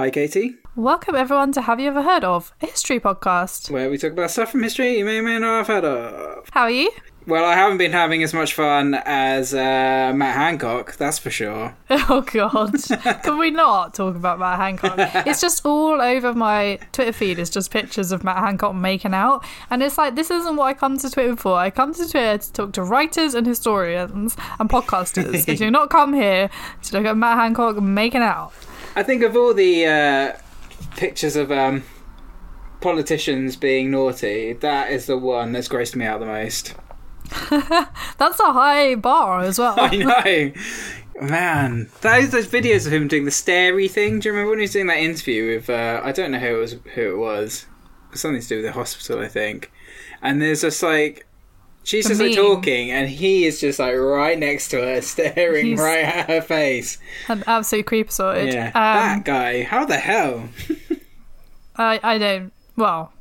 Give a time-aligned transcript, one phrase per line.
[0.00, 0.56] Hi, Katie.
[0.76, 3.70] Welcome everyone to Have You Ever Heard of, a history podcast.
[3.70, 6.48] Where we talk about stuff from history you may or may not have heard of.
[6.52, 6.90] How are you?
[7.26, 9.58] Well, I haven't been having as much fun as uh,
[10.16, 11.76] Matt Hancock, that's for sure.
[11.90, 12.76] Oh god.
[13.22, 15.26] Can we not talk about Matt Hancock?
[15.26, 19.44] It's just all over my Twitter feed It's just pictures of Matt Hancock making out.
[19.68, 21.58] And it's like this isn't what I come to Twitter for.
[21.58, 25.46] I come to Twitter to talk to writers and historians and podcasters.
[25.46, 26.48] I do not come here
[26.84, 28.54] to look at Matt Hancock making out.
[28.96, 30.32] I think of all the uh,
[30.96, 31.84] pictures of um,
[32.80, 36.74] politicians being naughty, that is the one that's graced me out the most.
[38.18, 39.76] That's a high bar as well.
[39.78, 40.52] I know.
[41.28, 44.18] Man, those those videos of him doing the starey thing.
[44.18, 45.70] Do you remember when he was doing that interview with?
[45.70, 46.76] Uh, I don't know who it was.
[46.94, 47.66] Who it was?
[48.14, 49.70] Something to do with the hospital, I think.
[50.22, 51.26] And there's just like
[51.84, 55.80] she's just like talking, and he is just like right next to her, staring He's-
[55.80, 56.98] right at her face.
[57.28, 58.52] An absolute creep sorted.
[58.54, 59.62] Yeah, Um, that guy.
[59.64, 60.48] How the hell?
[61.76, 62.52] I, I don't.
[62.76, 63.12] Well,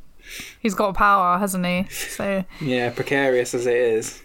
[0.59, 1.87] he's got power, hasn't he?
[1.89, 4.21] So Yeah, precarious as it is.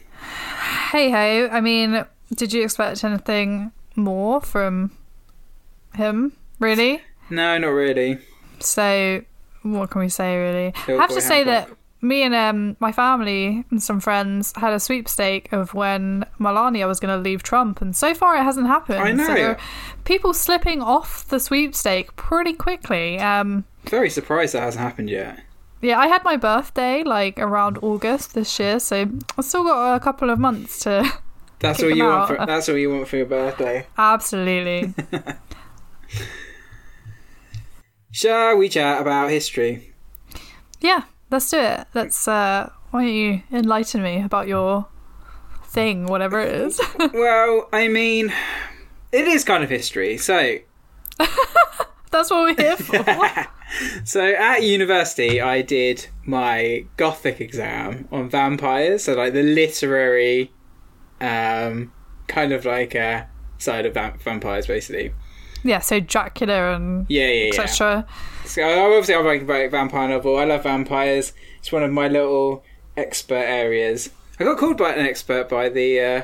[0.90, 1.48] hey ho.
[1.52, 2.04] I mean,
[2.34, 4.90] did you expect anything more from
[5.94, 6.32] him?
[6.58, 7.02] Really?
[7.30, 8.18] No, not really.
[8.60, 9.22] So
[9.62, 10.36] what can we say?
[10.36, 11.68] Really, I have to say that.
[12.04, 17.00] Me and um, my family and some friends had a sweepstake of when Melania was
[17.00, 19.00] going to leave Trump, and so far it hasn't happened.
[19.00, 19.26] I know.
[19.26, 19.56] So
[20.04, 23.18] people slipping off the sweepstake pretty quickly.
[23.18, 25.40] Um, Very surprised that hasn't happened yet.
[25.80, 30.00] Yeah, I had my birthday like around August this year, so I've still got a
[30.00, 31.10] couple of months to.
[31.60, 32.28] That's all you want.
[32.28, 33.86] For, that's all you want for your birthday.
[33.96, 34.92] Absolutely.
[38.10, 39.94] Shall we chat about history?
[40.80, 41.04] yeah,
[41.34, 41.86] let's do it.
[41.94, 42.26] Let's.
[42.26, 44.86] uh Why don't you enlighten me about your
[45.64, 46.80] thing, whatever it is?
[47.12, 48.32] well, I mean,
[49.12, 50.16] it is kind of history.
[50.16, 50.58] So,
[52.10, 53.46] That's what we're here for.
[54.04, 59.04] so at university, I did my Gothic exam on vampires.
[59.04, 60.52] So, like the literary,
[61.20, 61.92] um,
[62.28, 63.28] kind of like a
[63.58, 65.12] side of vamp- vampires, basically.
[65.64, 67.50] Yeah, so Dracula and Yeah, yeah, yeah.
[68.44, 70.36] So obviously, about a vampire novel.
[70.36, 71.32] I love vampires.
[71.58, 72.62] It's one of my little
[72.96, 74.10] expert areas.
[74.38, 76.22] I got called by an expert by the uh,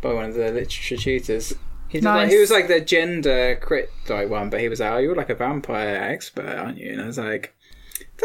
[0.00, 1.52] by one of the literature tutors.
[1.88, 2.32] He, was like, Nice.
[2.32, 5.30] he was like the gender crit like one, but he was like, "Oh, you're like
[5.30, 7.54] a vampire expert, aren't you?" And I was like,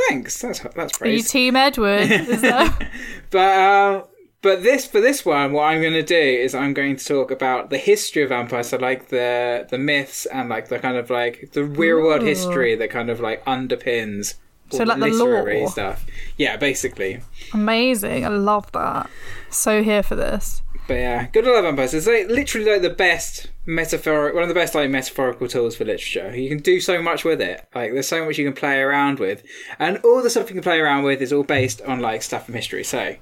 [0.08, 1.22] "Thanks, that's that's Are you.
[1.22, 2.10] Team Edward?
[2.12, 2.90] Is that...
[3.30, 4.04] But uh,
[4.42, 7.32] but this for this one, what I'm going to do is I'm going to talk
[7.32, 11.10] about the history of vampires, so like the the myths and like the kind of
[11.10, 12.26] like the real world Ooh.
[12.26, 14.36] history that kind of like underpins.
[14.72, 15.68] all So, like, the lore.
[15.68, 16.06] stuff.
[16.38, 17.22] Yeah, basically.
[17.54, 18.26] Amazing.
[18.26, 19.10] I love that.
[19.50, 20.62] So here for this.
[20.88, 21.94] But yeah, good to love vampires.
[21.94, 25.86] It's like literally like the best metaphoric, one of the best like metaphorical tools for
[25.86, 26.36] literature.
[26.36, 27.68] You can do so much with it.
[27.76, 29.44] Like there's so much you can play around with,
[29.78, 32.46] and all the stuff you can play around with is all based on like stuff
[32.46, 32.84] from history.
[32.84, 33.16] So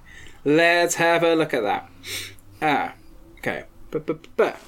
[0.43, 1.89] let's have a look at that.
[2.61, 2.93] Ah,
[3.39, 3.65] okay.
[3.91, 4.59] But.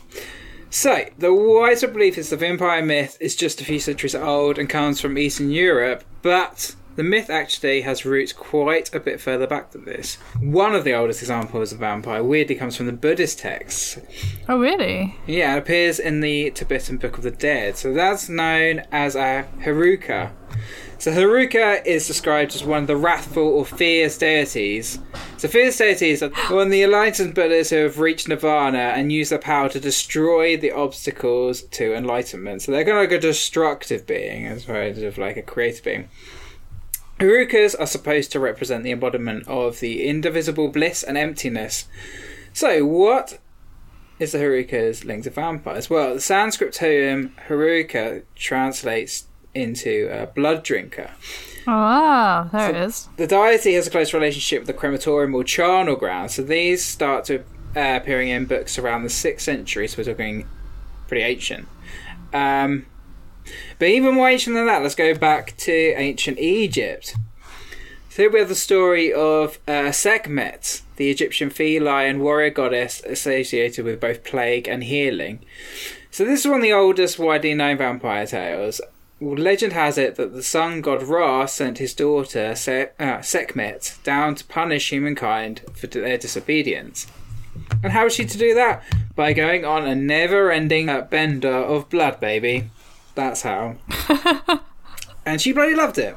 [0.70, 4.70] So, the widespread belief is the vampire myth is just a few centuries old and
[4.70, 9.72] comes from Eastern Europe, but the myth actually has roots quite a bit further back
[9.72, 10.16] than this.
[10.40, 14.00] One of the oldest examples of vampire weirdly comes from the Buddhist texts.
[14.48, 15.18] Oh really?
[15.26, 17.78] Yeah, it appears in the Tibetan Book of the Dead.
[17.78, 20.32] So that's known as a Heruka.
[21.02, 25.00] So Heruka is described as one of the wrathful or fierce deities.
[25.38, 29.30] So fierce deities are one of the enlightened Buddhas who have reached nirvana and use
[29.30, 32.62] their power to destroy the obstacles to enlightenment.
[32.62, 36.08] So they're kind of like a destructive being as opposed to like a creative being.
[37.20, 41.88] Herukas are supposed to represent the embodiment of the indivisible bliss and emptiness.
[42.54, 43.40] So what
[44.20, 45.90] is the Heruka's link to vampires?
[45.90, 51.12] Well, the Sanskrit term Heruka translates into a blood drinker.
[51.68, 53.08] Oh wow, there it is.
[53.18, 57.26] The deity has a close relationship with the crematorium or charnel ground, so these start
[57.26, 57.40] to
[57.76, 60.48] uh, appearing in books around the 6th century, so we're talking
[61.08, 61.68] pretty ancient.
[62.34, 62.86] Um,
[63.80, 67.16] but even more ancient than that, let's go back to ancient Egypt.
[68.10, 73.86] So here we have the story of uh, Sekhmet, the Egyptian feline warrior goddess associated
[73.86, 75.46] with both plague and healing.
[76.10, 78.82] So this is one of the oldest widely known vampire tales.
[79.22, 84.34] Legend has it that the sun god Ra sent his daughter Se- uh, Sekhmet down
[84.36, 87.06] to punish humankind for their disobedience.
[87.84, 88.84] And how was she to do that?
[89.16, 92.72] By going on a never-ending uh, bender of blood, baby.
[93.14, 93.76] That's how.
[95.26, 96.16] and she bloody loved it.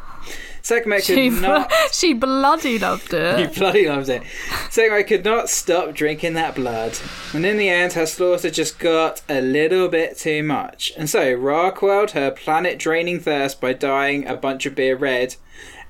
[0.67, 1.71] Could She, not.
[1.93, 3.55] she bloody loved He it.
[3.55, 4.23] bloody loves it.
[4.71, 6.99] Sekhmet could not stop drinking that blood,
[7.35, 10.93] and in the end, her slaughter just got a little bit too much.
[10.97, 15.37] And so Ra quelled her planet-draining thirst by dyeing a bunch of beer red.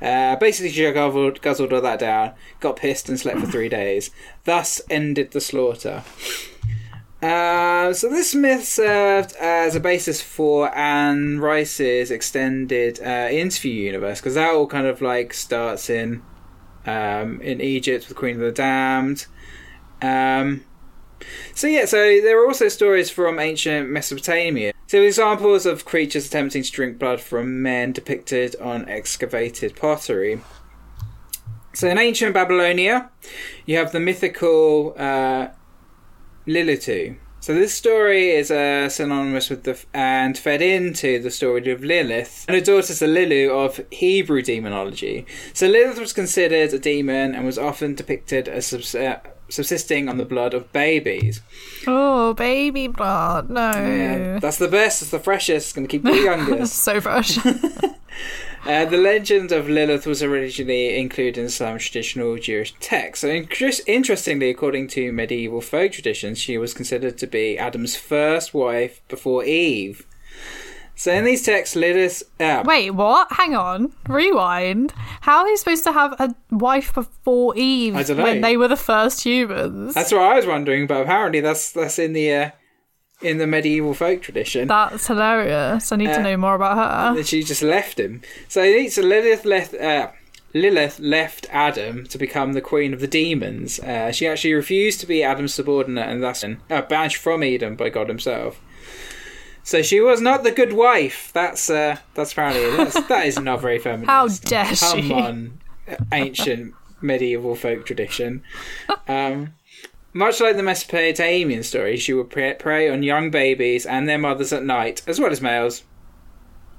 [0.03, 4.11] Uh, basically, she guzzled, guzzled all that down, got pissed, and slept for three days.
[4.45, 6.03] Thus ended the slaughter.
[7.25, 14.21] Uh, so this myth served as a basis for Anne Rice's extended uh, interview universe
[14.21, 16.23] because that all kind of like starts in
[16.85, 19.25] um, in Egypt with Queen of the Damned.
[20.03, 20.65] Um,
[21.55, 24.75] so yeah, so there are also stories from ancient Mesopotamia.
[24.87, 30.43] So examples of creatures attempting to drink blood from men depicted on excavated pottery.
[31.73, 33.09] So in ancient Babylonia,
[33.65, 35.49] you have the mythical uh,
[36.47, 37.17] Lilitu.
[37.41, 42.47] So this story is uh, synonymous with the and fed into the story of Lilith
[42.49, 45.27] and her daughter's the Lilu of Hebrew demonology.
[45.53, 49.21] So Lilith was considered a demon and was often depicted as subs- uh,
[49.51, 51.43] subsisting on the blood of babies.
[51.87, 53.51] Oh, baby blood.
[53.51, 53.73] No.
[53.73, 55.03] Yeah, that's the best.
[55.03, 55.67] It's the freshest.
[55.67, 56.77] It's going to keep you youngest.
[56.77, 57.39] so fresh.
[58.67, 63.23] Uh, the legend of Lilith was originally included in some traditional Jewish texts.
[63.23, 68.55] And in- interestingly, according to medieval folk traditions, she was considered to be Adam's first
[68.55, 70.07] wife before Eve.
[70.97, 72.23] So, in these texts, Lilith.
[72.41, 73.31] Uh, Wait, what?
[73.33, 73.93] Hang on.
[74.09, 74.95] Rewind.
[75.23, 79.25] How are you supposed to have a wife before Eve when they were the first
[79.25, 79.95] humans?
[79.95, 82.51] that's what I was wondering, but apparently that's that's in the uh,
[83.23, 84.69] in the medieval folk tradition.
[84.69, 85.91] That's hilarious.
[85.93, 87.17] I need Uh, to know more about her.
[87.17, 88.23] that she just left him.
[88.49, 89.75] So, so Lilith left.
[89.75, 90.09] Uh,
[90.57, 93.81] Lilith left Adam to become the queen of the demons.
[93.81, 97.89] Uh, she actually refused to be Adam's subordinate and thus uh, banished from Eden by
[97.89, 98.61] God Himself.
[99.65, 101.31] So she was not the good wife.
[101.33, 104.09] That's uh, that's apparently that's, that is not very feminist.
[104.09, 105.13] How dare Come she?
[105.13, 105.59] on,
[106.13, 108.43] ancient medieval folk tradition.
[109.09, 109.55] Um,
[110.15, 114.65] much like the Mesopotamian story, she would prey on young babies and their mothers at
[114.65, 115.83] night, as well as males.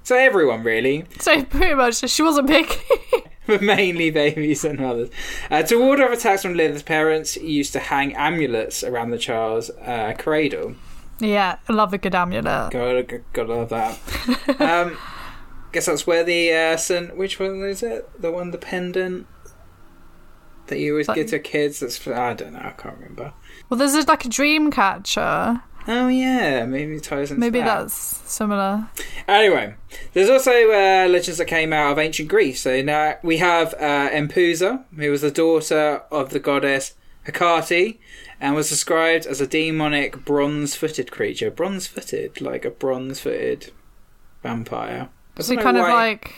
[0.01, 2.79] So everyone really, So pretty much, she wasn't picky.
[3.47, 5.09] but mainly babies and mothers.
[5.51, 9.69] Uh, to ward off attacks from Lilith's parents used to hang amulets around the child's
[9.69, 10.75] uh, cradle.
[11.19, 12.71] yeah, I love a good amulet.
[12.71, 14.59] Gotta, gotta love that.
[14.61, 14.97] um,
[15.71, 17.15] guess that's where the uh, St.
[17.15, 18.09] Which one is it?
[18.19, 19.27] The one, the pendant
[20.67, 21.79] that you always That- give to kids.
[21.79, 22.59] That's I don't know.
[22.59, 23.33] I can't remember.
[23.69, 25.62] Well, there's like a dream catcher.
[25.88, 27.65] Oh yeah, maybe it ties into Maybe that.
[27.81, 28.88] that's similar.
[29.27, 29.75] Anyway,
[30.13, 32.62] there's also uh, legends that came out of ancient Greece.
[32.62, 36.95] So now we have uh, Empusa, who was the daughter of the goddess
[37.27, 38.00] Hecate,
[38.41, 41.51] and was described as a demonic bronze-footed creature.
[41.51, 43.71] Bronze-footed, like a bronze-footed
[44.41, 45.09] vampire.
[45.39, 46.33] So kind of like,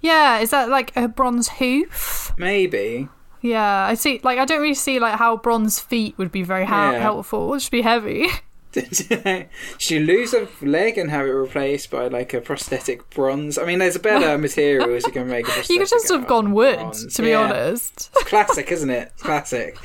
[0.00, 2.32] yeah, is that like a bronze hoof?
[2.38, 3.08] maybe.
[3.48, 4.20] Yeah, I see.
[4.22, 6.98] Like, I don't really see like how bronze feet would be very ha- Yeah.
[7.00, 7.54] helpful.
[7.54, 8.26] It should be heavy.
[9.78, 13.56] she lose a leg and have it replaced by like a prosthetic bronze?
[13.56, 15.46] I mean, there's better materials you can make.
[15.46, 17.14] A prosthetic you could just have gone wood, bronze.
[17.14, 17.40] to be Yeah.
[17.40, 18.10] honest.
[18.12, 19.12] Classic, isn't it?
[19.18, 19.78] Classic.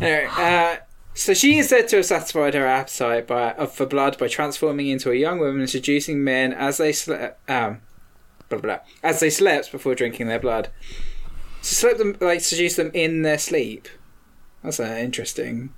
[0.00, 0.76] Anyway, uh,
[1.14, 4.88] so she is said to have satisfied her appetite by uh, for blood by transforming
[4.88, 7.38] into a young woman and seducing men as they slept.
[7.50, 7.80] Um,
[8.50, 10.68] blah, blah, blah, as they slept before drinking their blood.
[11.62, 13.88] So slept them like seduce them in their sleep.
[14.62, 15.74] That's an interesting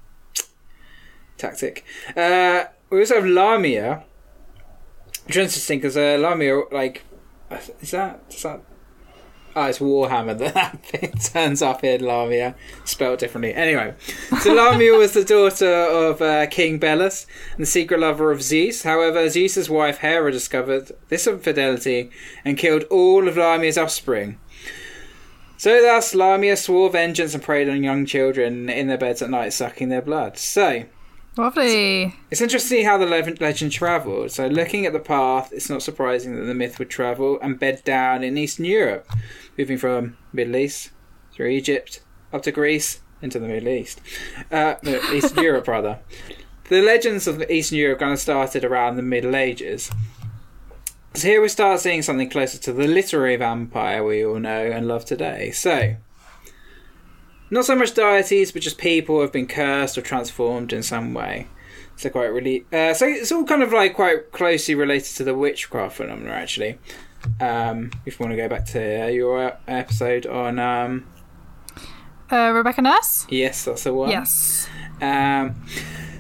[1.39, 1.85] tactic.
[2.17, 4.05] Uh, we also have Lamia,
[5.27, 7.03] which is interesting because uh, Lamia, like,
[7.81, 8.63] is that is that
[9.55, 13.55] Oh, it's Warhammer that that thing turns up in Lamia, spelled differently.
[13.55, 13.95] Anyway,
[14.41, 18.83] so Lamia was the daughter of uh, King Belus and the secret lover of Zeus.
[18.83, 22.11] However, Zeus's wife Hera discovered this infidelity
[22.45, 24.39] and killed all of Lamia's offspring.
[25.63, 29.53] So thus, Lamia swore vengeance and preyed on young children in their beds at night,
[29.53, 30.37] sucking their blood.
[30.37, 30.87] So,
[31.37, 32.17] Lovely.
[32.33, 34.33] it's interesting to see how the legend travelled.
[34.33, 37.85] So, looking at the path, it's not surprising that the myth would travel and bed
[37.85, 39.09] down in Eastern Europe,
[39.57, 40.91] moving from Middle East
[41.33, 42.01] through Egypt
[42.33, 44.01] up to Greece into the Middle East,
[44.51, 46.01] uh, no, Eastern Europe rather.
[46.71, 49.93] The legends of Eastern Europe kind of started around the Middle Ages.
[51.15, 54.89] So here we start seeing something closer to the literary vampire we all know and
[54.89, 55.51] love today.
[55.51, 55.97] So,
[57.51, 61.13] not so much deities, but just people who have been cursed or transformed in some
[61.13, 61.49] way.
[61.97, 65.35] So quite really, uh, so it's all kind of like quite closely related to the
[65.35, 66.79] witchcraft phenomena, actually.
[67.41, 71.07] Um, if you want to go back to uh, your episode on, um,
[72.31, 73.27] Uh, Rebecca Nurse?
[73.29, 74.09] yes, that's the one.
[74.11, 74.67] Yes.
[75.03, 75.55] Um,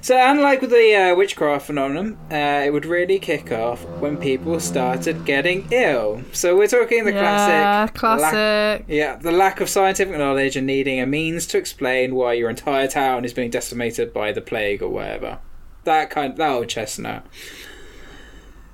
[0.03, 4.59] So, unlike with the uh, witchcraft phenomenon, uh, it would really kick off when people
[4.59, 6.23] started getting ill.
[6.33, 7.95] So, we're talking the yeah, classic.
[7.95, 8.33] classic.
[8.33, 12.51] Lack, yeah, the lack of scientific knowledge and needing a means to explain why your
[12.51, 15.39] entire town is being decimated by the plague or whatever.
[15.85, 17.25] That kind, that old chestnut.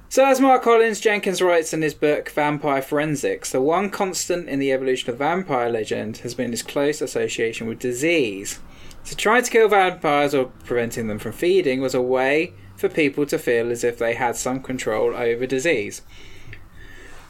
[0.09, 4.61] So, as Mark Collins Jenkins writes in his book Vampire Forensics, the one constant in
[4.61, 8.61] the evolution of vampire legend has been its close association with disease.
[9.09, 13.25] So, trying to kill vampires or preventing them from feeding was a way for people
[13.25, 16.03] to feel as if they had some control over disease.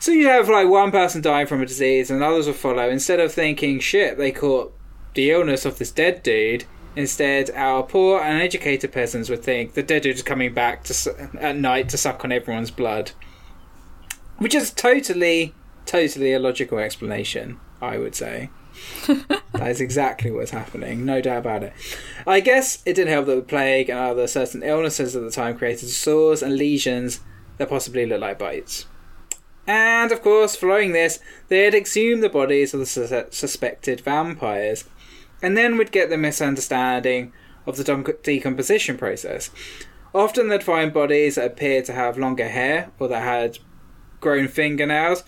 [0.01, 2.91] So, you have like one person dying from a disease and others will follow.
[2.91, 4.75] Instead of thinking, shit, they caught
[5.15, 6.65] the illness of this dead dude,
[6.97, 11.31] Instead, our poor and uneducated peasants would think the dead dude is coming back to,
[11.39, 13.13] at night to suck on everyone's blood.
[14.39, 15.55] Which is totally,
[15.87, 18.51] totally a logical explanation, I would say.
[19.07, 21.73] that is exactly what's happening, no doubt about it.
[22.27, 25.57] I guess it didn't help that the plague and other certain illnesses at the time
[25.57, 27.21] created sores and lesions
[27.59, 28.87] that possibly looked like bites.
[29.67, 31.19] And of course, following this,
[31.49, 34.85] they had exhumed the bodies of the sus- suspected vampires
[35.43, 37.33] and then we'd get the misunderstanding
[37.67, 39.51] of the de- decomposition process.
[40.15, 43.59] Often they'd find bodies that appeared to have longer hair, or that had
[44.21, 45.23] grown fingernails,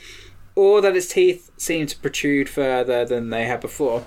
[0.55, 4.05] or that its teeth seemed to protrude further than they had before.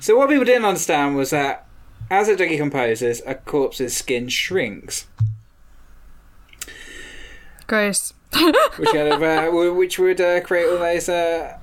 [0.00, 1.66] So what people didn't understand was that
[2.10, 5.06] as it decomposes, a corpse's skin shrinks.
[7.66, 8.14] Gross.
[8.76, 11.58] which kind of uh, which would uh, create all those uh,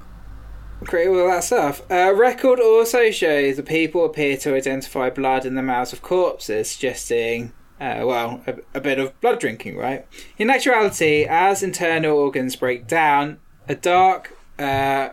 [0.84, 1.82] create all that stuff.
[1.90, 6.72] Uh, record also shows that people appear to identify blood in the mouths of corpses,
[6.72, 10.06] suggesting, uh, well, a, a, bit of blood drinking, right?
[10.38, 15.10] In actuality, as internal organs break down, a dark uh,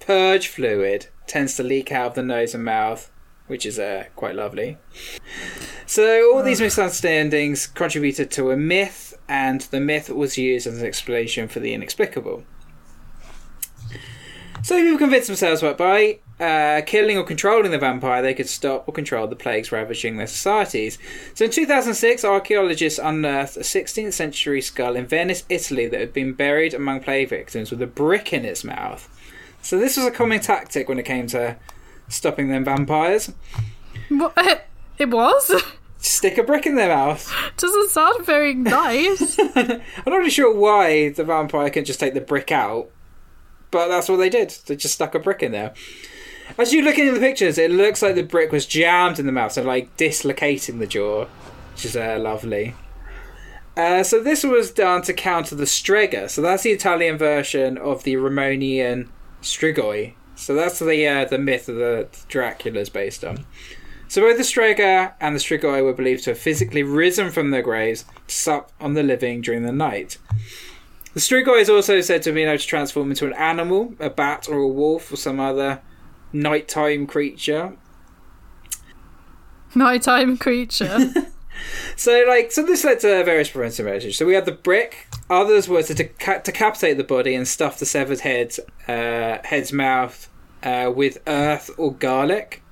[0.00, 3.10] purge fluid tends to leak out of the nose and mouth,
[3.46, 4.78] which is uh, quite lovely.
[5.86, 10.86] So all these misunderstandings contributed to a myth, and the myth was used as an
[10.86, 12.44] explanation for the inexplicable.
[14.68, 18.86] So people convinced themselves that by uh, killing or controlling the vampire, they could stop
[18.86, 20.98] or control the plagues ravaging their societies.
[21.32, 26.34] So in 2006, archaeologists unearthed a 16th century skull in Venice, Italy, that had been
[26.34, 29.08] buried among plague victims with a brick in its mouth.
[29.62, 31.56] So this was a common tactic when it came to
[32.08, 33.32] stopping them vampires.
[34.10, 34.66] What?
[34.98, 35.50] It was?
[35.96, 37.32] Stick a brick in their mouth.
[37.56, 39.38] Doesn't sound very nice.
[39.54, 42.90] I'm not really sure why the vampire can just take the brick out
[43.70, 44.50] but that's what they did.
[44.66, 45.74] They just stuck a brick in there.
[46.56, 49.32] As you look at the pictures, it looks like the brick was jammed in the
[49.32, 51.26] mouth, so like dislocating the jaw,
[51.72, 52.74] which is uh, lovely.
[53.76, 56.28] Uh, so this was done to counter the strega.
[56.28, 59.08] So that's the Italian version of the Romanian
[59.40, 60.14] strigoi.
[60.34, 63.44] So that's the uh, the myth of the Dracula's based on.
[64.08, 67.62] So both the strega and the strigoi were believed to have physically risen from their
[67.62, 70.18] graves to sup on the living during the night.
[71.18, 74.48] The Strigoi is also said to been able to transform into an animal, a bat
[74.48, 75.80] or a wolf or some other
[76.32, 77.76] nighttime creature.
[79.74, 81.12] Nighttime creature.
[81.96, 84.16] so, like, so this led to various preventive measures.
[84.16, 85.08] So we had the brick.
[85.28, 88.54] Others were to deca- decapitate the body and stuff the severed head,
[88.86, 90.30] uh, head's mouth
[90.62, 92.62] uh, with earth or garlic.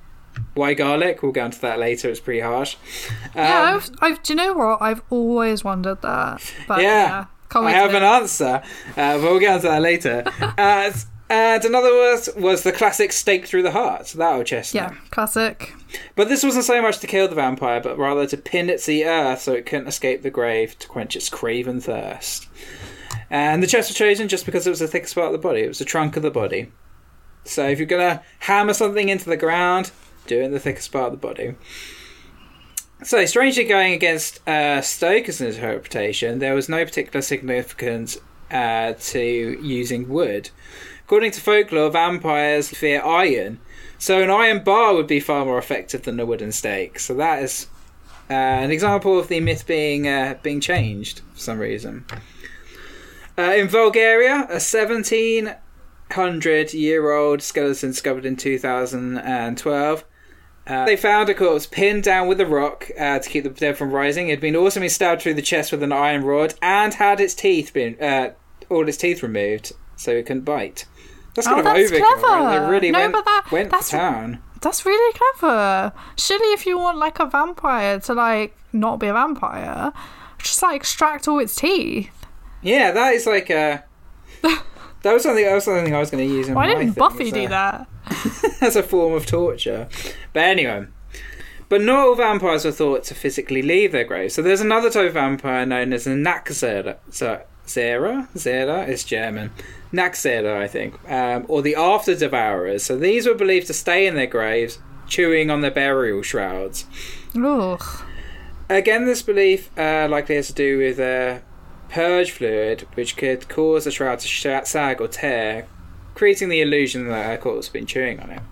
[0.54, 1.20] Why garlic?
[1.20, 2.10] We'll go into that later.
[2.10, 2.76] It's pretty harsh.
[3.10, 4.80] Um, yeah, I've, I've, do you know what?
[4.80, 6.54] I've always wondered that.
[6.68, 7.08] But, yeah.
[7.08, 7.24] yeah.
[7.64, 8.62] I have an answer,
[8.96, 10.24] uh, but we'll get into that later.
[10.58, 10.92] uh,
[11.28, 14.06] and another was was the classic stake through the heart.
[14.16, 14.92] That old chestnut.
[14.92, 15.74] Yeah, classic.
[16.14, 18.86] But this wasn't so much to kill the vampire, but rather to pin it to
[18.86, 22.48] the earth so it couldn't escape the grave to quench its craven thirst.
[23.28, 25.62] And the chest was chosen just because it was the thickest part of the body.
[25.62, 26.70] It was the trunk of the body.
[27.44, 29.90] So if you're gonna hammer something into the ground,
[30.26, 31.54] do it in the thickest part of the body.
[33.02, 38.18] So, strangely going against uh, Stoker's interpretation, there was no particular significance
[38.50, 40.50] uh, to using wood.
[41.04, 43.60] According to folklore, vampires fear iron,
[43.98, 46.98] so an iron bar would be far more effective than a wooden stake.
[46.98, 47.68] So that is
[48.28, 52.06] uh, an example of the myth being uh, being changed for some reason.
[53.38, 60.04] Uh, in Bulgaria, a 1700 year old skeleton discovered in 2012
[60.66, 63.76] uh, they found a corpse pinned down with a rock uh, to keep the dead
[63.76, 64.28] from rising.
[64.28, 67.20] It had been also been stabbed through the chest with an iron rod and had
[67.20, 68.30] its teeth been uh,
[68.68, 70.86] all its teeth removed so it couldn't bite.
[71.34, 72.20] That's kind oh, of that's overkill.
[72.20, 72.26] Clever.
[72.26, 72.58] Right?
[72.58, 74.42] They really no, went, but that, went that's, to town.
[74.62, 75.92] That's really clever.
[76.16, 79.92] Surely, if you want like a vampire to like not be a vampire,
[80.38, 82.26] just like extract all its teeth.
[82.62, 83.84] Yeah, that is like a.
[84.42, 84.64] that
[85.12, 85.44] was something.
[85.44, 86.48] That was something I was going to use.
[86.48, 87.36] In Why my didn't thing, Buffy so.
[87.36, 87.86] do that?
[88.60, 89.88] as a form of torture.
[90.32, 90.86] But anyway,
[91.68, 94.34] But not all vampires were thought to physically leave their graves.
[94.34, 96.96] So there's another type of vampire known as a Nachzehrer.
[97.10, 98.28] So, Zera?
[98.34, 98.86] Zera?
[98.86, 99.50] It's German.
[99.92, 100.94] Nachzehrer, I think.
[101.10, 102.84] Um, or the After Devourers.
[102.84, 104.78] So these were believed to stay in their graves,
[105.08, 106.84] chewing on their burial shrouds.
[107.36, 107.82] Ugh.
[108.68, 111.38] Again, this belief uh, likely has to do with uh,
[111.88, 115.66] purge fluid, which could cause the shroud to sh- sag or tear,
[116.16, 118.42] creating the illusion that a corpse has been chewing on it.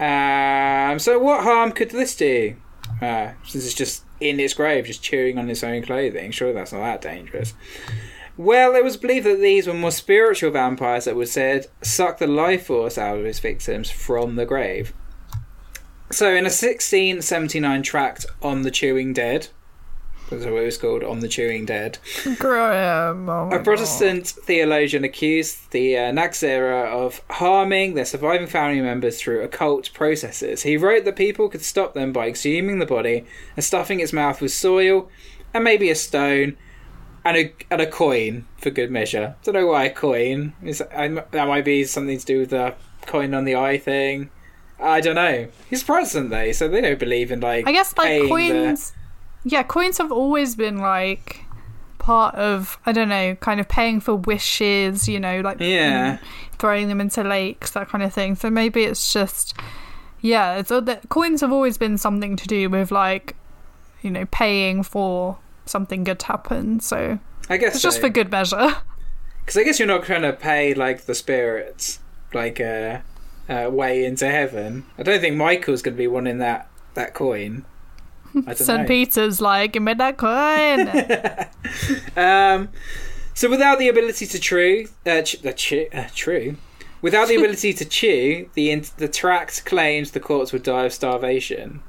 [0.00, 2.56] Um, so, what harm could this do?
[3.02, 6.30] Uh, since it's just in its grave, just chewing on its own clothing.
[6.30, 7.52] Surely that's not that dangerous.
[8.38, 12.26] Well, it was believed that these were more spiritual vampires that would said suck the
[12.26, 14.92] life force out of its victims from the grave.
[16.12, 19.48] So, in a 1679 tract on the chewing dead,
[20.30, 21.98] that's what it was called, on the chewing dead,
[22.38, 23.28] Graham.
[23.28, 29.42] oh a Protestant theologian accused the uh, Nachzehrer of harming their surviving family members through
[29.42, 30.62] occult processes.
[30.62, 33.24] He wrote that people could stop them by exhuming the body
[33.56, 35.08] and stuffing its mouth with soil
[35.54, 36.56] and maybe a stone
[37.24, 39.36] and a, and a coin for good measure.
[39.42, 40.54] Don't know why a coin.
[40.62, 42.74] Is that might be something to do with the
[43.06, 44.30] coin on the eye thing.
[44.78, 45.48] I don't know.
[45.70, 47.66] He's Protestant though, so they don't believe in like.
[47.66, 48.92] I guess like paying the- coins.
[49.48, 51.44] Yeah, coins have always been like
[51.98, 55.08] part of I don't know, kind of paying for wishes.
[55.08, 56.18] You know, like Yeah.
[56.58, 58.34] throwing them into lakes, that kind of thing.
[58.34, 59.54] So maybe it's just
[60.20, 60.62] yeah.
[60.64, 63.36] So the coins have always been something to do with like
[64.02, 66.80] you know paying for something good to happen.
[66.80, 68.76] So I guess it's just for good measure.
[69.40, 72.00] Because I guess you're not trying to pay like the spirits,
[72.34, 72.98] like uh,
[73.48, 74.84] uh, way into heaven.
[74.98, 77.64] I don't think Michael's going to be wanting that that coin.
[78.54, 78.82] St.
[78.82, 78.86] know.
[78.86, 81.48] Peter's like, give me that coin.
[82.16, 82.68] Um,
[83.34, 86.56] so without the ability to chew, uh, ch- uh, chew, uh, true,
[87.02, 90.92] without the ability to chew, the in- the tract claims the courts would die of
[90.94, 91.82] starvation.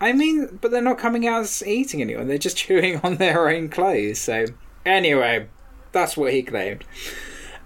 [0.00, 3.48] I mean, but they're not coming out as eating anyone; they're just chewing on their
[3.48, 4.18] own clothes.
[4.18, 4.46] So
[4.84, 5.46] anyway,
[5.92, 6.84] that's what he claimed.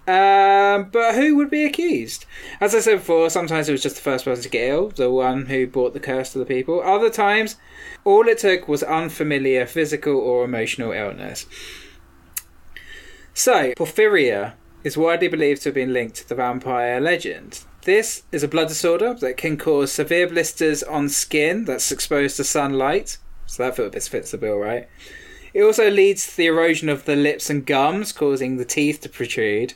[0.07, 2.27] Um, but who would be accused?
[2.61, 5.11] As I said before, sometimes it was just the first person to get ill, the
[5.11, 6.81] one who brought the curse to the people.
[6.81, 7.57] Other times,
[8.05, 11.47] all it took was unfamiliar physical or emotional illness.
[13.35, 17.64] So, porphyria is widely believed to have been linked to the vampire legend.
[17.83, 22.45] This is a blood disorder that can cause severe blisters on skin that's exposed to
[22.45, 23.19] sunlight.
[23.47, 24.88] So that fits fits the bill, right?
[25.57, 29.09] It also leads to the erosion of the lips and gums, causing the teeth to
[29.09, 29.73] protrude.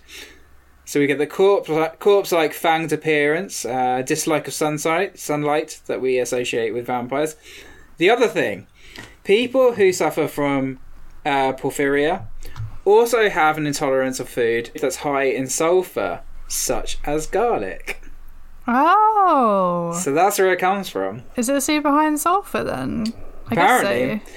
[0.84, 6.18] So we get the corpse corpse-like fanged appearance, uh, dislike of sunlight, sunlight that we
[6.18, 7.34] associate with vampires.
[7.96, 8.66] The other thing,
[9.24, 10.80] people who suffer from
[11.24, 12.26] uh, porphyria
[12.84, 18.02] also have an intolerance of food that's high in sulfur, such as garlic.
[18.68, 21.22] oh, So that's where it comes from.
[21.36, 23.14] is it super high in sulfur then?
[23.48, 24.06] I Apparently.
[24.18, 24.32] guess so.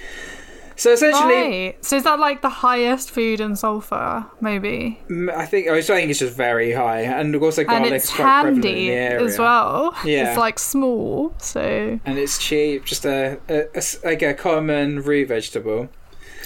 [0.75, 1.23] So essentially,
[1.67, 1.85] Right.
[1.85, 4.25] So is that like the highest food in sulfur?
[4.41, 4.99] Maybe.
[5.35, 8.41] I think I saying it's just very high, and also garlic and is it's quite
[8.41, 9.95] prevalent in the area as well.
[10.05, 10.29] Yeah.
[10.29, 15.27] It's like small, so and it's cheap, just a, a- a like a common root
[15.27, 15.89] vegetable.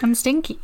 [0.01, 0.59] and stinky.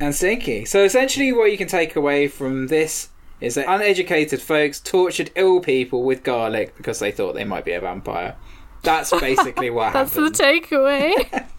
[0.00, 0.64] and stinky.
[0.64, 3.08] So essentially, what you can take away from this
[3.40, 7.72] is that uneducated folks tortured ill people with garlic because they thought they might be
[7.72, 8.34] a vampire.
[8.82, 10.34] That's basically what That's happened.
[10.34, 11.46] That's the takeaway.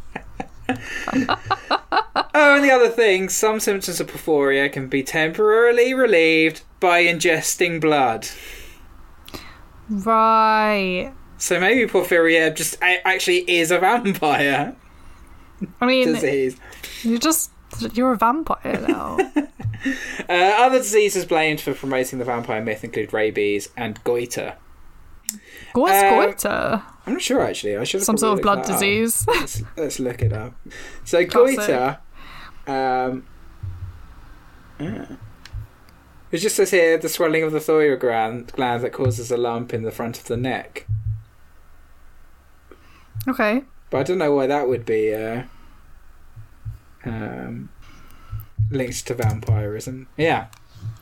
[0.69, 7.79] oh, and the other thing, some symptoms of porphyria can be temporarily relieved by ingesting
[7.81, 8.27] blood.
[9.89, 11.11] right.
[11.39, 14.75] So maybe porphyria just a- actually is a vampire
[15.79, 16.57] I mean, disease.
[17.03, 17.51] you're just
[17.93, 19.17] you're a vampire now.
[20.27, 24.55] Uh, other diseases blamed for promoting the vampire myth include rabies and goiter.
[25.73, 26.83] What's Uh, goiter?
[27.07, 27.77] I'm not sure actually.
[27.77, 28.79] I should have Some sort of blood looked that up.
[28.79, 29.25] disease.
[29.29, 30.53] let's, let's look it up.
[31.05, 31.57] So Classic.
[31.57, 31.97] goiter,
[32.67, 33.25] um,
[34.79, 35.05] yeah.
[36.31, 39.73] it just says here the swelling of the thyroid gland, gland that causes a lump
[39.73, 40.85] in the front of the neck.
[43.27, 43.63] okay.
[43.89, 45.43] But I don't know why that would be uh,
[47.05, 47.69] um,
[48.69, 50.07] linked to vampirism.
[50.17, 50.47] Yeah,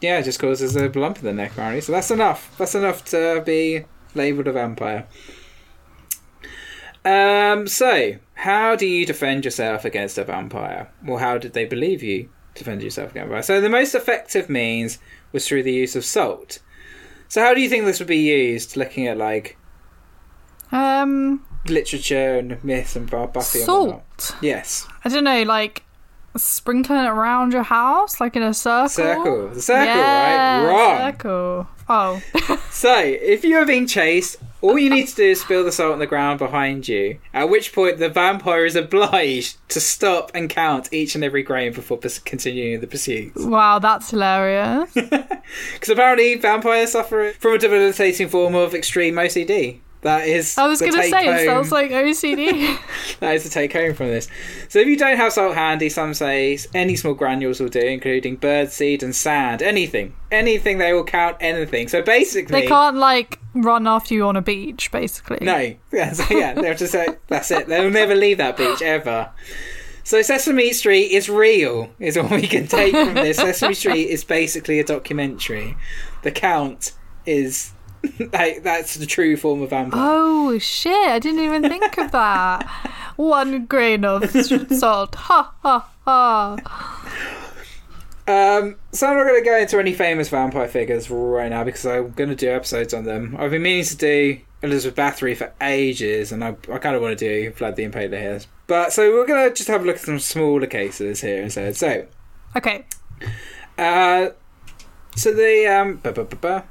[0.02, 1.82] yeah, it just causes a lump in the neck apparently.
[1.82, 2.56] So that's enough.
[2.60, 5.08] That's enough to be labelled a vampire.
[7.06, 10.90] Um, so, how do you defend yourself against a vampire?
[11.06, 13.44] Well, how did they believe you defend yourself against a vampire?
[13.44, 14.98] So, the most effective means
[15.32, 16.60] was through the use of salt.
[17.28, 18.76] So, how do you think this would be used?
[18.76, 19.56] Looking at like
[20.72, 24.22] Um, literature and myths and Buffy and whatnot.
[24.22, 24.38] salt.
[24.42, 25.84] Yes, I don't know, like
[26.38, 28.90] sprinkling it around your house, like in a circle.
[28.90, 29.48] circle.
[29.50, 30.68] The circle, yeah, right?
[30.68, 31.12] Wrong.
[31.12, 31.68] Circle.
[31.88, 32.22] Oh,
[32.72, 35.94] So, if you are being chased All you need to do is spill the salt
[35.94, 40.50] on the ground behind you, at which point the vampire is obliged to stop and
[40.50, 43.34] count each and every grain before pers- continuing the pursuit.
[43.56, 44.92] Wow, that's hilarious.
[45.74, 49.80] Because apparently vampires suffer from a debilitating form of extreme OCD.
[50.06, 50.56] That is.
[50.56, 52.78] I was going to say, it sounds like OCD.
[53.22, 54.28] That is the take home from this.
[54.70, 58.38] So if you don't have salt handy, some say any small granules will do, including
[58.38, 59.64] birdseed and sand.
[59.64, 60.14] Anything.
[60.32, 61.88] Anything, they will count anything.
[61.88, 62.62] So basically.
[62.62, 65.40] they can't, like, run after you on a beach, basically.
[65.42, 65.76] No.
[65.92, 67.68] Yeah, so yeah they'll just say, that's it.
[67.68, 69.32] They'll never leave that beach, ever.
[70.04, 73.38] So Sesame Street is real, is all we can take from this.
[73.38, 75.78] Sesame Street is basically a documentary.
[76.22, 76.92] The count
[77.26, 77.72] is.
[78.34, 80.02] Like, that's the true form of vampire.
[80.04, 80.96] Oh, shit.
[81.10, 82.64] I didn't even think of that.
[83.16, 85.16] One grain of salt.
[85.16, 86.58] Ha, ha, ha.
[88.28, 91.86] Um, so I'm not going to go into any famous vampire figures right now because
[91.86, 93.36] I'm going to do episodes on them.
[93.38, 97.18] I've been meaning to do Elizabeth Bathory for ages, and I, I kind of want
[97.20, 98.42] to do Vlad the Impaler here.
[98.68, 101.76] But so we're going to just have a look at some smaller cases here instead.
[101.76, 102.08] So,
[102.56, 102.86] Okay.
[103.78, 104.30] uh,
[105.16, 106.64] so the um, ba, ba, ba, ba.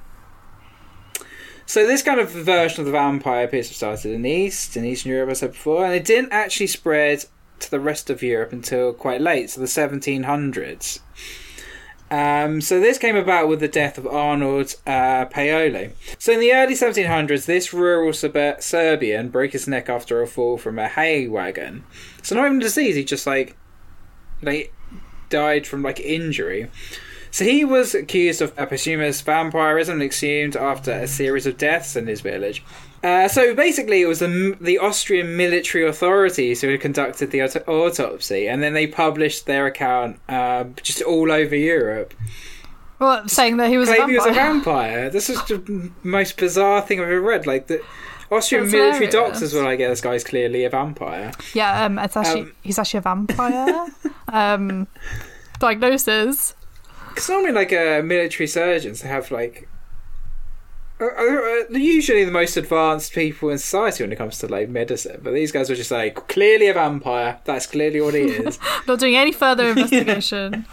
[1.66, 4.76] So this kind of version of the vampire appears to have started in the East,
[4.76, 7.24] in Eastern Europe, I said before, and it didn't actually spread
[7.60, 11.00] to the rest of Europe until quite late, so the 1700s.
[12.10, 15.24] Um, so this came about with the death of Arnold uh.
[16.18, 20.58] So in the early 1700s, this rural Serb- Serbian broke his neck after a fall
[20.58, 21.84] from a hay wagon.
[22.22, 23.56] So not even disease, he just like
[24.42, 24.72] like
[25.30, 26.70] died from like injury.
[27.34, 31.96] So he was accused of a posthumous vampirism and exhumed after a series of deaths
[31.96, 32.62] in his village.
[33.02, 37.64] Uh, so basically, it was the, the Austrian military authorities who had conducted the auto-
[37.66, 42.14] autopsy, and then they published their account uh, just all over Europe.
[43.00, 44.52] Well, saying that he was a Claiming he was a vampire.
[44.52, 45.10] vampire.
[45.10, 47.48] This is the most bizarre thing I've ever read.
[47.48, 47.82] Like the
[48.30, 49.32] Austrian That's military hilarious.
[49.32, 52.78] doctors were like, "Yeah, this guy's clearly a vampire." Yeah, um, it's actually Um, he's
[52.78, 53.86] actually a vampire.
[54.28, 54.86] um,
[55.58, 56.54] diagnosis.
[57.14, 59.68] Because normally, like uh, military surgeons, they have like
[61.00, 64.68] uh, uh, uh, usually the most advanced people in society when it comes to like
[64.68, 65.20] medicine.
[65.22, 67.40] But these guys were just like clearly a vampire.
[67.44, 68.60] That's clearly what he is.
[68.86, 70.66] Not doing any further investigation.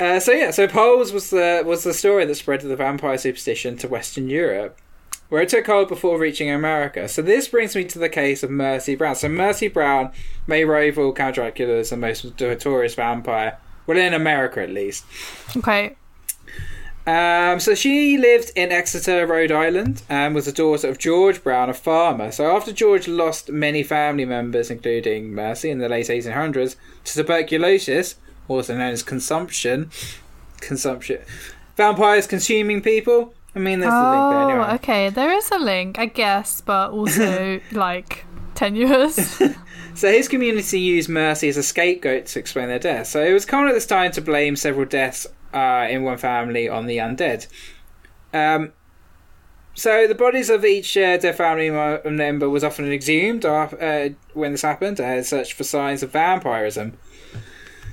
[0.00, 3.76] uh, so yeah, so Poles was the was the story that spread the vampire superstition
[3.78, 4.78] to Western Europe.
[5.28, 7.08] Where it took hold before reaching America.
[7.08, 9.14] So this brings me to the case of Mercy Brown.
[9.14, 10.12] So Mercy Brown
[10.46, 13.56] may rival Count Dracula as the most notorious vampire,
[13.86, 15.04] well in America at least.
[15.56, 15.96] okay.
[17.04, 21.68] Um, so she lived in Exeter, Rhode Island, and was the daughter of George Brown,
[21.68, 22.30] a farmer.
[22.30, 28.14] So after George lost many family members, including Mercy, in the late 1800s to tuberculosis,
[28.46, 29.90] also known as consumption,
[30.60, 31.18] consumption,
[31.76, 33.34] vampires consuming people.
[33.56, 34.74] I mean, there's the link there Oh, anyway.
[34.74, 35.08] okay.
[35.10, 39.42] There is a link, I guess, but also like tenuous.
[39.94, 43.10] So his community used Mercy as a scapegoat to explain their deaths.
[43.10, 46.68] So it was common at this time to blame several deaths uh, in one family
[46.68, 47.46] on the undead.
[48.32, 48.72] Um,
[49.74, 51.70] so the bodies of each uh, dead family
[52.10, 53.68] member was often exhumed uh,
[54.34, 56.98] when this happened and searched for signs of vampirism.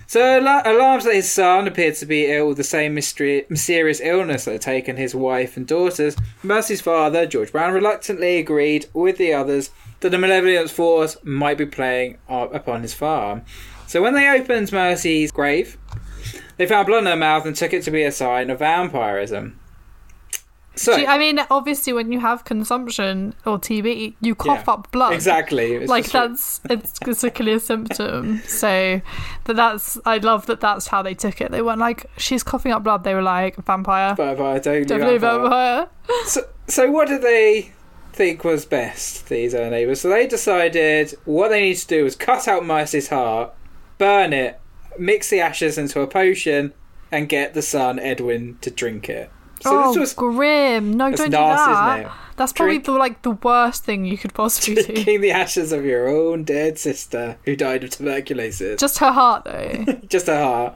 [0.10, 4.02] So ala- alarms that his son appeared to be ill with the same mystery- mysterious
[4.02, 6.16] illness that had taken his wife and daughters.
[6.42, 9.70] Mercy's father, George Brown, reluctantly agreed with the others
[10.00, 13.44] that a malevolent force might be playing o- upon his farm.
[13.86, 15.78] So when they opened Mercy's grave,
[16.58, 19.60] they found blood in her mouth and took it to be a sign of vampirism.
[20.80, 25.14] So I mean, obviously, when you have consumption or TB, you cough Yeah, up blood.
[25.14, 28.42] exactly, it's like that's it's, it's a clear symptom.
[28.48, 29.02] So,
[29.44, 31.52] but that's I love that that's how they took it.
[31.52, 33.04] They weren't like she's coughing up blood.
[33.04, 35.90] They were like vampire, vampire, totally definitely vampire.
[36.08, 36.26] vampire.
[36.26, 37.74] So, so what did they
[38.14, 40.00] think was best, these uh, neighbours?
[40.02, 43.54] So they decided what they need to do was cut out Mercy's heart,
[43.98, 44.60] burn it,
[44.98, 46.74] mix the ashes into a potion,
[47.12, 49.30] and get the son, Edwin, to drink it.
[49.62, 50.94] So oh, this was grim!
[50.94, 52.12] No, don't do that.
[52.38, 54.94] That's probably Drink- the like the worst thing you could possibly do.
[54.94, 58.80] drinking the ashes of your own dead sister who died of tuberculosis.
[58.80, 59.86] Just her heart, though.
[60.08, 60.76] Just her heart.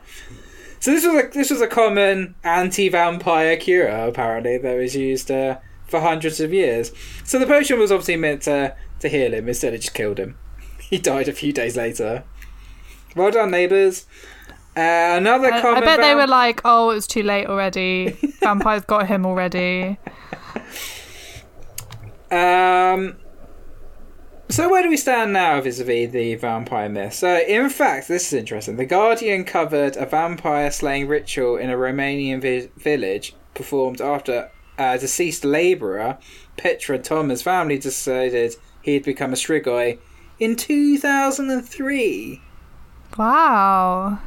[0.81, 5.59] So this was a this was a common anti-vampire cure apparently that was used uh,
[5.87, 6.91] for hundreds of years.
[7.23, 9.47] So the potion was obviously meant to to heal him.
[9.47, 10.37] Instead, it just killed him.
[10.79, 12.23] He died a few days later.
[13.15, 14.05] Well done, neighbours.
[14.75, 18.17] Uh, another I, I bet they were like, "Oh, it's too late already.
[18.39, 19.97] Vampires got him already."
[22.33, 23.17] Um,
[24.49, 27.13] so where do we stand now vis-a-vis the vampire myth?
[27.13, 28.75] So in fact, this is interesting.
[28.77, 34.97] The Guardian covered a vampire slaying ritual in a Romanian vi- village performed after a
[34.97, 36.17] deceased labourer,
[36.57, 39.99] Petra Thomas' family decided he'd become a Strigoi
[40.39, 42.41] in 2003.
[43.15, 44.19] Wow.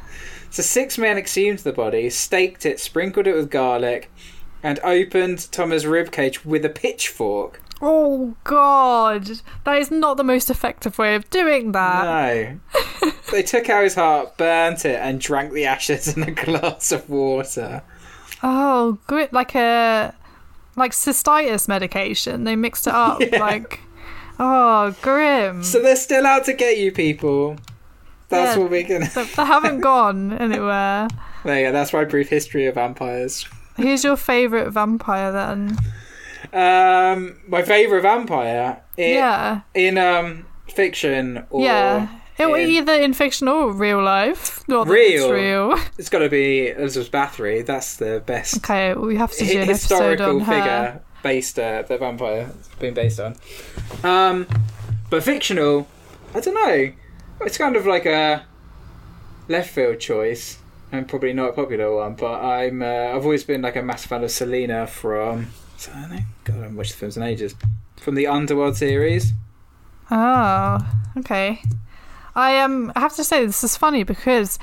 [0.57, 4.11] So six men exhumed the body, staked it, sprinkled it with garlic,
[4.63, 7.61] and opened Thomas' ribcage with a pitchfork.
[7.79, 9.29] Oh god,
[9.65, 12.03] that is not the most effective way of doing that.
[12.73, 13.11] No.
[13.31, 17.07] they took out his heart, burnt it, and drank the ashes in a glass of
[17.07, 17.83] water.
[18.41, 20.15] Oh, good, like a
[20.75, 22.45] like cystitis medication.
[22.45, 23.37] They mixed it up, Yeah.
[23.37, 23.79] like
[24.39, 25.61] oh, grim.
[25.61, 27.57] So they're still out to get you, people.
[28.29, 28.61] That's Yeah.
[28.63, 29.09] what we're gonna.
[29.13, 31.07] they, they haven't gone anywhere.
[31.43, 31.71] There you go.
[31.71, 33.47] That's my brief history of vampires.
[33.77, 35.77] Who's your favourite vampire then?
[36.53, 42.07] Um, my favorite vampire in, yeah, in um fiction or yeah.
[42.39, 44.63] It, in- either in fiction or real life.
[44.67, 45.23] Not Real.
[45.23, 45.75] it's real.
[45.97, 47.65] it's got to be Elizabeth Bathory.
[47.65, 50.53] That's the best Okay, we have to do episode historical on her.
[50.53, 53.35] figure based uh, the vampire been based on.
[54.03, 54.47] Um,
[55.09, 55.87] but fictional,
[56.35, 56.91] I don't know.
[57.41, 58.45] It's kind of like a
[59.47, 60.59] left field choice,
[60.91, 62.15] and probably not a popular one.
[62.15, 66.07] But I'm uh, I've always been like a massive fan of Selena from what's her
[66.07, 66.25] name?
[66.43, 67.55] God, I haven't watched the films in ages.
[67.97, 69.33] From the Underworld series.
[70.09, 70.79] Oh,
[71.17, 71.61] okay.
[72.35, 74.59] I um I have to say this is funny because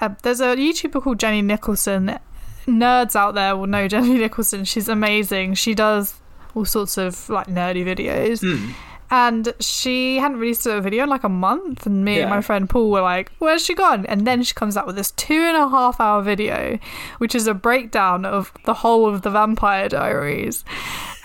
[0.00, 2.18] uh, there's a YouTuber called Jenny Nicholson.
[2.66, 4.64] Nerds out there will know Jenny Nicholson.
[4.64, 5.54] She's amazing.
[5.54, 6.14] She does
[6.54, 8.40] all sorts of like nerdy videos.
[8.40, 8.72] Hmm.
[9.10, 12.68] And she hadn't released a video in like a month, and me and my friend
[12.68, 15.56] Paul were like, "Where's she gone?" And then she comes out with this two and
[15.56, 16.78] a half hour video,
[17.18, 20.64] which is a breakdown of the whole of the Vampire Diaries.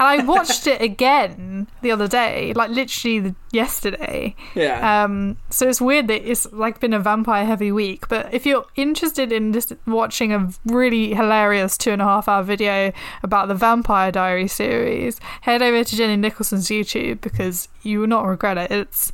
[0.03, 4.35] And I watched it again the other day, like literally yesterday.
[4.53, 5.03] Yeah.
[5.03, 8.09] Um, so it's weird that it's like been a vampire heavy week.
[8.09, 12.43] But if you're interested in just watching a really hilarious two and a half hour
[12.43, 12.91] video
[13.23, 18.25] about the Vampire Diary series, head over to Jenny Nicholson's YouTube because you will not
[18.25, 18.71] regret it.
[18.71, 19.13] It's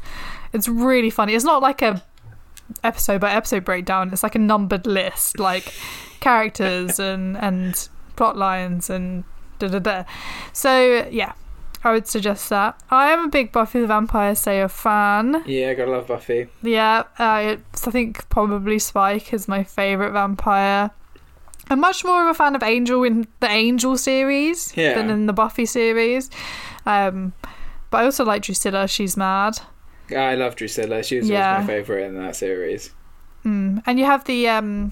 [0.54, 1.36] it's really funny.
[1.36, 2.04] It's not like a
[2.84, 4.10] episode by episode breakdown.
[4.12, 5.72] It's like a numbered list, like
[6.20, 9.24] characters and and plot lines and
[9.60, 10.04] da da da.
[10.54, 11.34] So yeah.
[11.82, 12.78] I would suggest that.
[12.92, 15.44] I am a big Buffy the Vampire Slayer fan.
[15.46, 16.48] yeah, gotta love Buffy.
[16.62, 20.92] Yeah, uh, I think probably Spike is my favourite vampire.
[21.70, 24.96] I'm much more of a fan of Angel in the Angel series Yeah.
[24.96, 26.30] than in the Buffy series.
[26.86, 27.32] Um,
[27.92, 28.86] but I also like Drusilla.
[28.90, 29.60] She's mad.
[30.14, 31.02] I love Drusilla.
[31.02, 31.54] She was Yeah.
[31.54, 32.90] always my favourite in that series.
[33.46, 33.84] Mm.
[33.86, 34.92] And you have the um,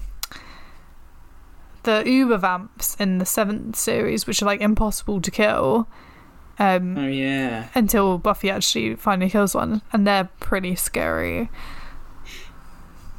[1.88, 5.88] the Uber vamps in the seventh series, which are like impossible to kill.
[6.60, 7.68] Um, Oh yeah.
[7.74, 11.48] until Buffy actually finally kills one, and they're pretty scary.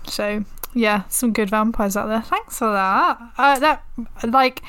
[0.08, 2.22] So yeah, some good vampires out there.
[2.22, 3.18] Thanks for that.
[3.38, 3.84] Uh, that
[4.28, 4.62] like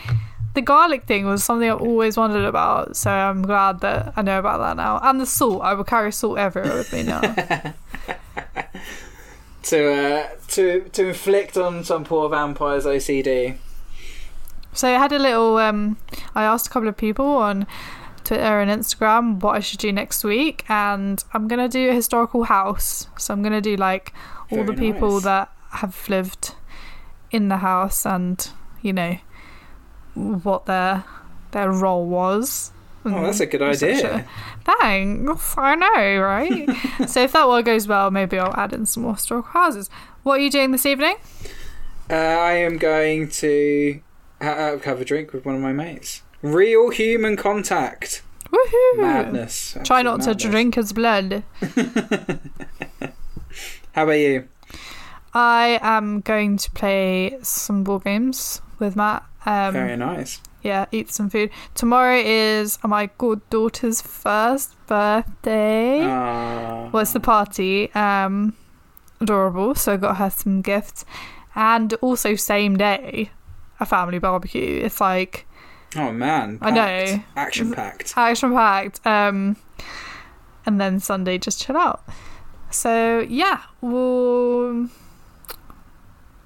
[0.55, 4.39] the garlic thing was something I always wondered about, so I'm glad that I know
[4.39, 4.99] about that now.
[5.03, 7.21] And the salt, I will carry salt everywhere with me now.
[9.65, 13.59] To uh, to to inflict on some poor vampire's OCD.
[14.73, 15.57] So I had a little.
[15.59, 15.97] Um,
[16.35, 17.67] I asked a couple of people on
[18.25, 22.45] Twitter and Instagram what I should do next week, and I'm gonna do a historical
[22.45, 23.09] house.
[23.19, 24.13] So I'm gonna do like
[24.51, 25.25] all the Very people nice.
[25.25, 26.55] that have lived
[27.31, 28.51] in the house and
[28.83, 29.17] you know
[30.15, 31.05] what their
[31.53, 32.73] their role was.
[33.05, 34.15] Oh, that's a good idea.
[34.17, 34.25] a-
[34.79, 36.69] Thanks, I know, right?
[37.09, 39.89] so if that all goes well, maybe I'll add in some more historical houses.
[40.23, 41.17] What are you doing this evening?
[42.11, 44.01] Uh, I am going to
[44.41, 46.23] have a drink with one of my mates.
[46.43, 48.23] Real human contact.
[48.51, 48.97] Woohoo!
[48.99, 49.77] Madness.
[49.85, 51.45] Try Absolute not to drink his blood.
[53.93, 54.49] How about you?
[55.35, 59.23] I am going to play some board games with Matt.
[59.47, 60.41] Um, Very nice.
[60.63, 61.51] yeah, eat some food.
[61.75, 66.01] Tomorrow is my good daughter's first birthday.
[66.03, 66.91] Ah.
[66.93, 67.93] Well, it's the party.
[67.95, 68.55] Um,
[69.21, 69.75] adorable.
[69.77, 71.05] So I got her some gifts,
[71.55, 73.31] and also same day,
[73.81, 74.81] a family barbecue.
[74.85, 75.47] It's like
[75.97, 76.59] oh man.
[76.61, 77.23] I know.
[77.37, 78.15] Action packed.
[78.17, 79.05] action packed.
[79.07, 79.57] Um,
[80.67, 82.05] and then Sunday just chill out.
[82.71, 84.89] So yeah, we'll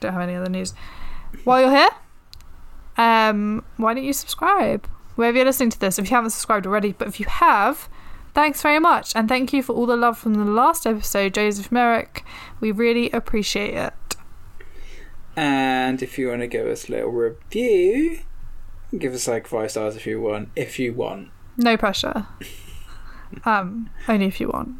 [0.00, 0.74] don't have any other news.
[1.44, 1.90] While you're here,
[2.96, 5.98] um, why don't you subscribe wherever you're listening to this?
[5.98, 7.88] If you haven't subscribed already, but if you have,
[8.34, 11.70] thanks very much, and thank you for all the love from the last episode, Joseph
[11.72, 12.24] Merrick.
[12.60, 13.92] We really appreciate it.
[15.36, 18.20] And if you want to give us a little review,
[18.96, 20.50] give us like five stars if you want.
[20.56, 21.30] If you want.
[21.56, 22.26] No pressure.
[23.44, 24.76] Um, only if you want.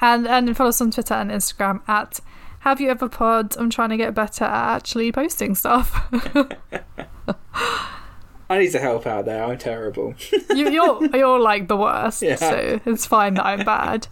[0.00, 2.20] and and follow us on Twitter and Instagram at
[2.60, 3.56] Have You Ever Pod.
[3.56, 5.90] I'm trying to get better at actually posting stuff.
[8.48, 9.42] I need to help out there.
[9.42, 10.14] I'm terrible.
[10.54, 12.36] You, you're you're like the worst, Yeah.
[12.36, 14.06] so it's fine that I'm bad.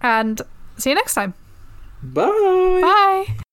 [0.00, 0.40] And
[0.78, 1.34] see you next time.
[2.14, 2.80] Bye.
[2.82, 3.45] Bye.